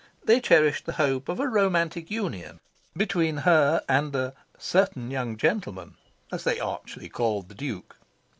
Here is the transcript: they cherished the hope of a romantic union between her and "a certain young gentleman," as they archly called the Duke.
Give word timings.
they 0.25 0.39
cherished 0.39 0.87
the 0.87 0.93
hope 0.93 1.29
of 1.29 1.39
a 1.39 1.47
romantic 1.47 2.09
union 2.09 2.59
between 2.97 3.37
her 3.37 3.83
and 3.87 4.15
"a 4.15 4.33
certain 4.57 5.11
young 5.11 5.37
gentleman," 5.37 5.93
as 6.31 6.43
they 6.43 6.59
archly 6.59 7.07
called 7.07 7.49
the 7.49 7.53
Duke. 7.53 7.95